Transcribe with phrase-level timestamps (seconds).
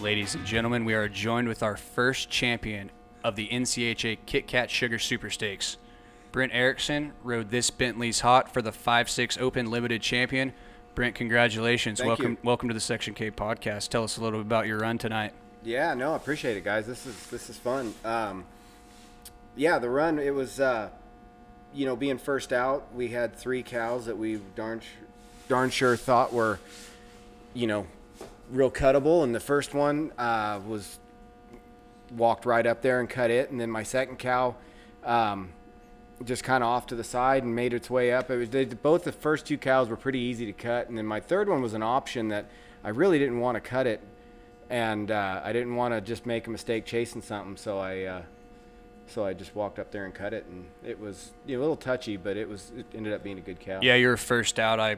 [0.00, 2.90] Ladies and gentlemen, we are joined with our first champion
[3.22, 5.76] of the NCHA Kit Kat Sugar Super Stakes.
[6.32, 10.54] Brent Erickson rode this Bentley's Hot for the 5-6 Open Limited Champion.
[10.94, 11.98] Brent, congratulations.
[11.98, 12.38] Thank welcome you.
[12.42, 13.90] welcome to the Section K podcast.
[13.90, 15.34] Tell us a little bit about your run tonight.
[15.62, 16.86] Yeah, no, I appreciate it, guys.
[16.86, 17.92] This is this is fun.
[18.02, 18.46] Um,
[19.54, 20.88] yeah, the run it was, uh,
[21.74, 22.86] you know, being first out.
[22.94, 24.80] We had three cows that we darn
[25.46, 26.58] darn sure thought were,
[27.52, 27.86] you know,
[28.50, 30.98] real cuttable, and the first one uh, was
[32.16, 34.56] walked right up there and cut it, and then my second cow.
[35.04, 35.50] Um,
[36.24, 38.30] just kind of off to the side and made its way up.
[38.30, 41.06] It was they, both the first two cows were pretty easy to cut, and then
[41.06, 42.46] my third one was an option that
[42.84, 44.00] I really didn't want to cut it,
[44.68, 48.22] and uh, I didn't want to just make a mistake chasing something, so I uh,
[49.06, 51.62] so I just walked up there and cut it, and it was you know, a
[51.62, 53.80] little touchy, but it was it ended up being a good cow.
[53.82, 54.78] Yeah, you were first out.
[54.78, 54.96] I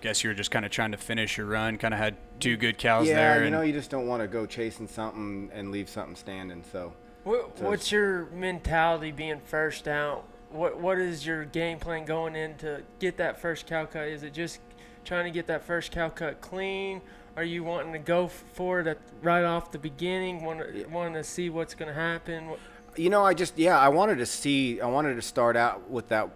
[0.00, 1.78] guess you were just kind of trying to finish your run.
[1.78, 3.44] Kind of had two good cows yeah, there.
[3.44, 6.62] you know, you just don't want to go chasing something and leave something standing.
[6.70, 6.92] So
[7.24, 10.24] What, So what's your mentality being first out?
[10.50, 14.08] What What is your game plan going in to get that first cow cut?
[14.08, 14.60] Is it just
[15.04, 17.00] trying to get that first cow cut clean?
[17.36, 20.44] Are you wanting to go for it at, right off the beginning?
[20.44, 22.50] Want to, wanting to see what's going to happen?
[22.96, 24.80] You know, I just yeah, I wanted to see.
[24.80, 26.30] I wanted to start out with that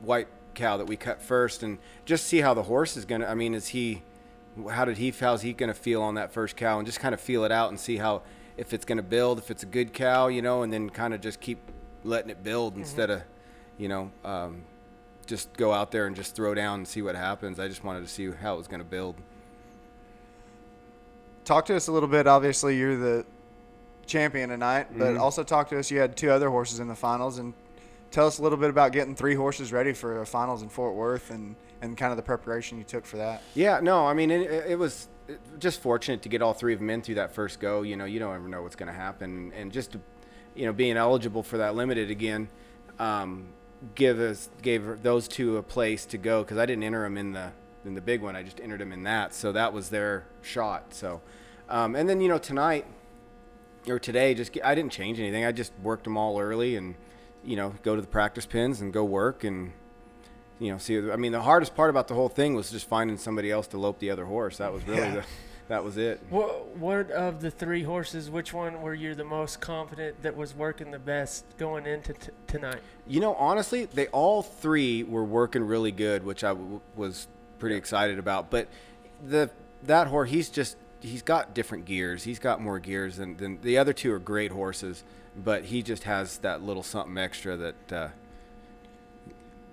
[0.00, 3.26] white cow that we cut first, and just see how the horse is gonna.
[3.26, 4.02] I mean, is he?
[4.70, 5.10] How did he?
[5.10, 7.70] How's he gonna feel on that first cow, and just kind of feel it out
[7.70, 8.22] and see how
[8.56, 11.20] if it's gonna build, if it's a good cow, you know, and then kind of
[11.20, 11.58] just keep
[12.04, 13.22] letting it build instead of,
[13.78, 14.62] you know, um,
[15.26, 17.58] just go out there and just throw down and see what happens.
[17.58, 19.16] I just wanted to see how it was gonna build.
[21.44, 22.26] talk to us a little bit.
[22.26, 23.26] Obviously, you're the
[24.06, 25.20] champion tonight, but Mhm.
[25.20, 25.90] also talk to us.
[25.90, 27.52] You had two other horses in the finals, and
[28.12, 31.30] tell us a little bit about getting three horses ready for finals in Fort Worth
[31.30, 33.42] and, and kind of the preparation you took for that.
[33.54, 35.08] Yeah, no, I mean, it, it was
[35.58, 37.82] just fortunate to get all three of them in through that first go.
[37.82, 39.96] You know, you don't ever know what's going to happen, and just,
[40.54, 42.48] you know, being eligible for that limited again,
[42.98, 43.48] um,
[43.94, 47.32] give us gave those two a place to go because I didn't enter them in
[47.32, 47.50] the
[47.84, 48.36] in the big one.
[48.36, 50.94] I just entered them in that, so that was their shot.
[50.94, 51.20] So,
[51.68, 52.84] um, and then you know tonight
[53.88, 55.44] or today, just I didn't change anything.
[55.44, 56.94] I just worked them all early, and
[57.44, 59.72] you know, go to the practice pins and go work and
[60.58, 61.10] you know, see.
[61.10, 63.78] I mean, the hardest part about the whole thing was just finding somebody else to
[63.78, 64.58] lope the other horse.
[64.58, 65.14] That was really Yeah.
[65.16, 65.24] the,
[65.68, 66.20] that was it.
[66.30, 68.30] What What of the three horses?
[68.30, 72.30] Which one were you the most confident that was working the best going into t-
[72.46, 72.78] tonight?
[73.08, 77.26] You know, honestly, they all three were working really good, which I w- was
[77.58, 78.50] pretty excited about.
[78.50, 78.68] But
[79.26, 79.50] the
[79.84, 82.22] that horse, he's just he's got different gears.
[82.22, 85.02] He's got more gears than, than the other two are great horses,
[85.36, 87.92] but he just has that little something extra that.
[87.92, 88.08] Uh,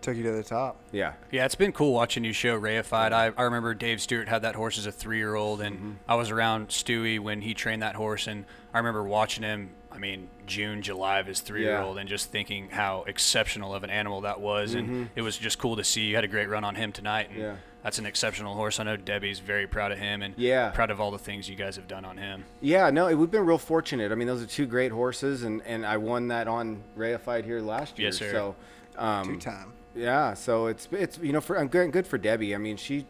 [0.00, 0.76] Took you to the top.
[0.92, 3.12] yeah, Yeah, it's been cool watching you show Reified.
[3.12, 5.92] I, I remember Dave Stewart had that horse as a three year old, and Mm-hmm.
[6.06, 8.44] I was around Stewie when he trained that horse, and
[8.74, 9.70] I remember watching him.
[9.90, 13.82] I mean, June, July of his three year old, and just thinking how exceptional of
[13.84, 16.02] an animal that was, and it was just cool to see.
[16.02, 17.46] You had a great run on him tonight, and Mm-hmm.
[17.46, 17.56] Yeah.
[17.84, 18.80] That's an exceptional horse.
[18.80, 20.70] I know Debbie's very proud of him, and Yeah.
[20.70, 22.44] proud of all the things you guys have done on him.
[22.60, 24.10] Yeah, no, we've been real fortunate.
[24.10, 27.60] I mean, those are two great horses, and, and I won that on Reified here
[27.60, 28.08] last year.
[28.08, 28.32] Yes, sir.
[28.32, 28.56] So,
[28.96, 29.72] um, Two time.
[29.94, 32.52] Yeah, so it's it's you know for I'm good good for Debbie.
[32.52, 33.06] I mean, she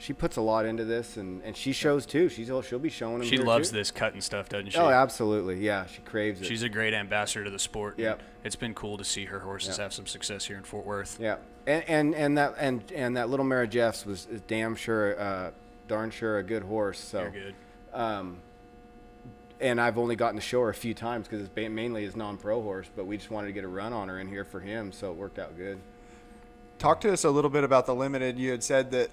[0.00, 2.30] she puts a lot into this, and, and she shows too.
[2.30, 3.28] She's she'll be showing them.
[3.28, 3.76] She loves too.
[3.76, 4.78] this cutting stuff, doesn't she?
[4.78, 5.60] Oh, absolutely.
[5.60, 6.46] Yeah, she craves it.
[6.46, 7.98] She's a great ambassador to the sport.
[7.98, 8.20] Yep.
[8.42, 9.78] It's been cool to see her horses Yep.
[9.84, 11.18] have some success here in Fort Worth.
[11.20, 15.20] yeah, and, and and that and and that little mare Jeffs was is damn sure,
[15.20, 15.50] uh,
[15.86, 16.98] darn sure a good horse.
[16.98, 17.54] So You're good.
[17.92, 18.38] um,
[19.60, 22.62] and I've only gotten to show her a few times because it's mainly his non-pro
[22.62, 24.92] horse, but we just wanted to get a run on her in here for him,
[24.92, 25.78] so it worked out good.
[26.80, 28.38] Talk to us a little bit about the limited.
[28.38, 29.10] You had said that,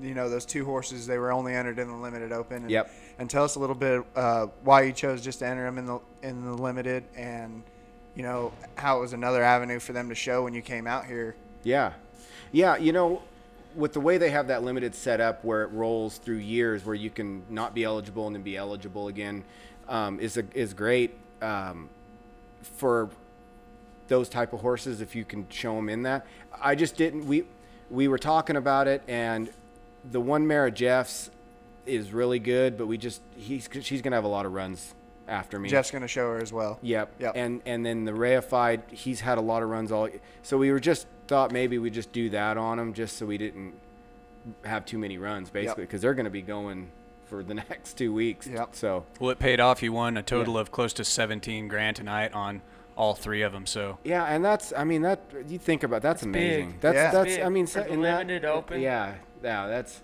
[0.00, 2.62] you know, those two horses they were only entered in the limited open.
[2.62, 2.90] And, Yep.
[3.18, 5.84] And tell us a little bit uh, why you chose just to enter them in
[5.84, 7.62] the in the limited, and
[8.14, 11.04] you know how it was another avenue for them to show when you came out
[11.04, 11.36] here.
[11.62, 11.92] Yeah.
[12.52, 13.20] Yeah, you know,
[13.74, 16.94] with the way they have that limited set up, where it rolls through years where
[16.94, 19.44] you can not be eligible and then be eligible again
[19.86, 21.90] um, is a, is great um,
[22.62, 23.10] for
[24.10, 26.26] those type of horses if you can show them in that.
[26.60, 27.44] I just didn't we
[27.90, 29.48] we were talking about it and
[30.10, 31.30] the one Mara Jeffs
[31.86, 34.94] is really good, but we just he's she's going to have a lot of runs
[35.28, 35.68] after me.
[35.68, 36.78] Jeff's going to show her as well.
[36.82, 37.12] Yep.
[37.20, 37.32] Yep.
[37.36, 40.08] And and then the reified, he's had a lot of runs all.
[40.42, 43.38] So we were just thought maybe we just do that on him just so we
[43.38, 43.74] didn't
[44.64, 46.90] have too many runs basically because they're going to be going
[47.26, 48.46] for the next two weeks.
[48.48, 48.70] Yep.
[48.74, 49.82] So Well, it paid off.
[49.82, 50.60] You won a total Yeah.
[50.62, 52.62] of close to 17 grand tonight on
[52.96, 53.66] all three of them.
[53.66, 56.70] So yeah, and that's I mean that you think about that's That's amazing.
[56.72, 56.80] big.
[56.80, 57.10] That's Yeah.
[57.10, 58.80] that's Big I mean for so- the in that- open.
[58.80, 60.02] Yeah, yeah, that's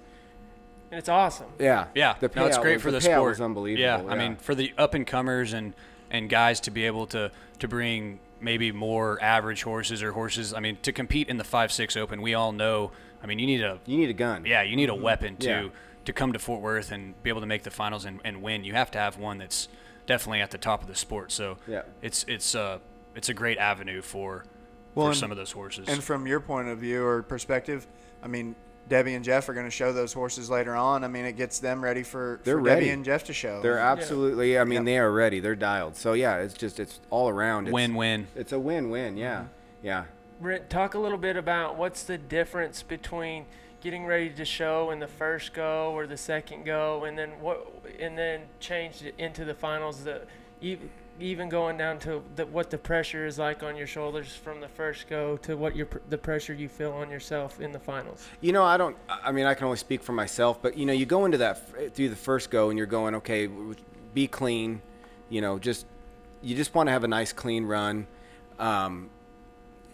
[0.91, 1.49] and it's awesome.
[1.59, 1.87] Yeah.
[1.95, 3.31] Yeah, The no, it's payout great was- for the, payout sport.
[3.31, 3.83] was unbelievable.
[3.83, 5.75] Yeah, I mean, for the up and comers and
[6.11, 10.55] and guys to be able to to bring maybe more average horses or horses.
[10.55, 12.93] I mean, to compete in the five six open, we all know.
[13.23, 14.45] I mean, you need a you need a gun.
[14.47, 15.03] yeah, you need a mm-hmm.
[15.03, 15.69] weapon to Yeah.
[16.05, 18.63] to come to Fort Worth and be able to make the finals and, and win.
[18.63, 19.69] You have to have one that's
[20.07, 21.33] definitely at the top of the sport.
[21.33, 21.83] So Yeah.
[22.03, 22.79] it's it's uh
[23.15, 24.45] it's a great avenue for
[24.95, 25.89] Well, for and- some of those horses.
[25.89, 27.87] And from your point of view or perspective,
[28.23, 28.55] I mean,
[28.89, 31.03] Debbie and Jeff are going to show those horses later on.
[31.03, 32.83] I mean, it gets them ready for, They're for ready.
[32.83, 33.61] Debbie and Jeff to show.
[33.61, 34.57] They're absolutely.
[34.59, 34.85] I mean, Yep.
[34.85, 35.41] they are ready.
[35.41, 35.97] They're dialed.
[35.97, 37.67] So yeah, it's just it's all around.
[37.67, 38.29] It's, Win-win.
[38.37, 39.17] It's a win-win.
[39.17, 39.37] Yeah.
[39.37, 39.47] Mm-hmm.
[39.87, 40.05] Yeah.
[40.41, 43.47] Brent, talk a little bit about what's the difference between
[43.87, 47.73] getting ready to show in the first go or the second go, and then what,
[48.01, 50.03] and then change it into the finals.
[50.03, 50.23] The
[50.61, 50.91] even
[51.21, 54.67] even going down to the, what the pressure is like on your shoulders from the
[54.67, 58.27] first go to what your the pressure you feel on yourself in the finals.
[58.41, 58.97] You know, I don't.
[59.09, 61.95] I mean, I can only speak for myself, but you know, you go into that
[61.95, 63.49] through the first go, and you're going, okay,
[64.15, 64.83] be clean.
[65.29, 65.87] You know, just
[66.43, 68.09] you just want to have a nice clean run.
[68.59, 69.11] Um,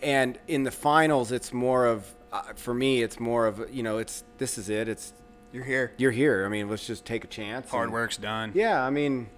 [0.02, 3.98] and in the finals, it's more of uh, for me, it's more of you know,
[3.98, 4.88] it's this is it.
[4.88, 5.12] It's
[5.52, 5.92] You're here.
[5.98, 6.44] you're here.
[6.46, 7.70] I mean, let's just take a chance.
[7.70, 8.52] Hard and- work's done.
[8.54, 9.28] Yeah, I mean,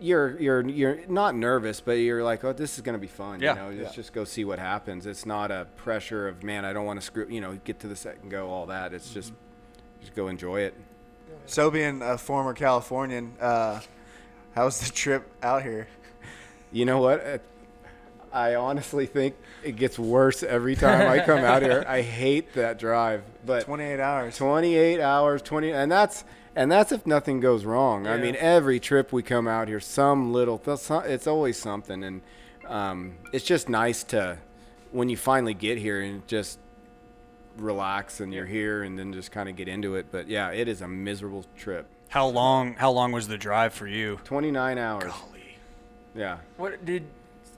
[0.00, 3.40] you're you're you're not nervous, but you're like, oh, this is gonna be fun.
[3.40, 3.54] Yeah.
[3.54, 3.96] You know, let's Yeah.
[4.02, 5.06] just go see what happens.
[5.06, 7.26] It's not a pressure of man, I don't want to screw.
[7.28, 8.92] You know, get to the set and go, all that.
[8.92, 9.32] It's just
[10.00, 10.74] just go enjoy it.
[11.46, 13.80] So, being a former Californian, uh,
[14.54, 15.88] how was the trip out here?
[16.70, 17.40] You know what?
[18.32, 19.34] I honestly think
[19.64, 21.84] it gets worse every time I come out here.
[21.88, 24.36] I hate that drive, but 28 hours.
[24.36, 26.24] 28 hours 20 and that's
[26.56, 30.32] and that's if nothing goes wrong i mean every trip we come out here some
[30.32, 32.20] little it's always something and
[32.66, 34.36] um, it's just nice to
[34.90, 36.58] when you finally get here and just
[37.56, 40.68] relax and you're here and then just kind of get into it but yeah it
[40.68, 44.18] is a miserable trip How long how long was the drive for you?
[44.24, 45.56] 29 hours Golly.
[46.14, 47.04] yeah What did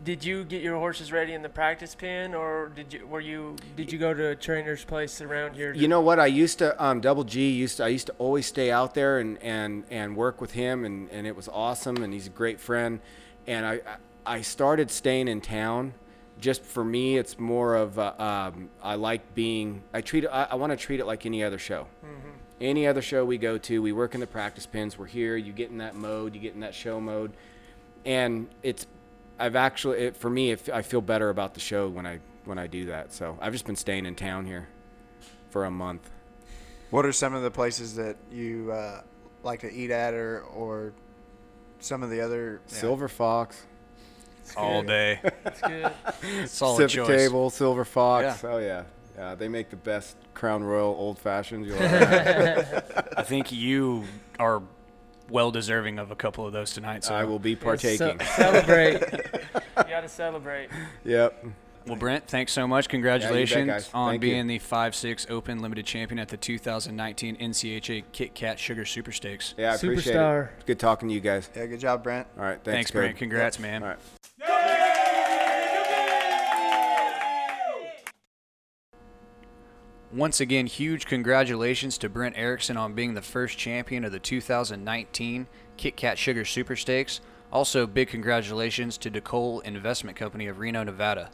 [0.05, 3.57] did you get your horses ready in the practice pen, or did you were you
[3.77, 5.75] did you go to a trainer's place around here?
[5.75, 6.19] You know what?
[6.19, 9.19] I used to um, Double G used to, I used to always stay out there
[9.19, 12.61] and, and, and work with him and, and it was awesome and he's a great
[12.61, 13.01] friend.
[13.47, 13.81] And I
[14.25, 15.95] I started staying in town.
[16.39, 19.83] Just for me, it's more of uh, um, I like being.
[19.93, 20.27] I treat.
[20.27, 21.87] I, I want to treat it like any other show.
[22.61, 24.99] Any other show we go to, we work in the practice pens.
[24.99, 25.37] We're here.
[25.37, 26.35] You get in that mode.
[26.35, 27.33] You get in that show mode,
[28.07, 28.87] and it's.
[29.41, 32.59] I've actually, it, for me, it, I feel better about the show when I when
[32.59, 33.13] I do that.
[33.13, 34.69] So I've just been staying in town here
[35.51, 36.11] for a month.
[36.91, 39.03] What are some of the places that you uh,
[39.43, 40.93] like to eat at, or or
[41.79, 42.75] some of the other yeah.
[42.75, 43.65] Silver Fox,
[44.57, 45.21] All day.
[45.45, 45.93] It's good.
[46.49, 47.21] Solid Civic choice.
[47.21, 48.43] Table, Silver Fox.
[48.43, 48.51] Yeah.
[48.51, 48.85] Oh yeah,
[49.17, 49.35] yeah.
[49.35, 53.13] They make the best Crown Royal old fashions you'll ever have.
[53.17, 54.05] I think you
[54.39, 54.63] are
[55.31, 57.05] well deserving of a couple of those tonight.
[57.05, 58.19] So I will be partaking.
[58.19, 59.01] Ce- celebrate.
[59.79, 60.71] you got to celebrate.
[61.05, 61.45] Yep.
[61.87, 62.89] Well, Brent, thanks so much.
[62.89, 63.91] Congratulations guys.
[63.95, 64.31] on Thank you.
[64.31, 69.55] being the 5-6 Open Limited Champion at the 2019 NCHA Kit Kat Sugar Super Stakes.
[69.57, 70.49] Yeah, I appreciate it.
[70.57, 71.49] It's good talking to you guys.
[71.57, 72.27] Yeah, good job, Brent.
[72.37, 72.63] All right.
[72.63, 73.01] Thanks, Thanks, Code.
[73.01, 73.17] Brent.
[73.17, 73.83] Congrats, man.
[73.83, 73.99] All right.
[80.13, 85.47] Once again, huge congratulations to Brent Erickson on being the first champion of the 2019
[85.77, 87.21] Kit Kat Sugar Super Stakes.
[87.53, 91.31] Also, big congratulations to DeCole Investment Company of Reno, Nevada.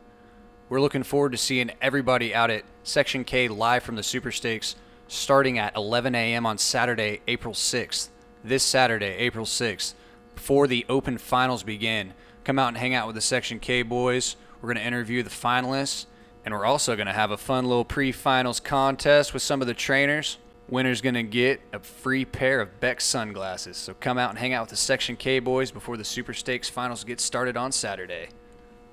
[0.69, 4.77] We're looking forward to seeing everybody out at Section K live from the Super Stakes
[5.09, 6.45] starting at 11 a.m.
[6.45, 8.09] on Saturday, April 6th.
[8.45, 9.95] This Saturday, April 6th,
[10.35, 12.13] before the open finals begin.
[12.45, 14.37] Come out and hang out with the Section K boys.
[14.61, 16.05] We're going to interview the finalists,
[16.47, 19.67] and we're also going to have a fun little pre finals contest with some of
[19.67, 20.39] the trainers.
[20.69, 23.77] Winner's going to get a free pair of Bex sunglasses.
[23.77, 26.69] So come out and hang out with the Section K boys before the Super Stakes
[26.69, 28.29] finals get started on Saturday.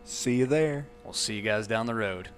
[0.04, 0.88] See you there.
[1.04, 2.30] We'll see you guys down the road.